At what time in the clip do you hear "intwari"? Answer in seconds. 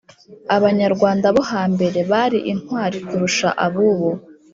2.51-2.97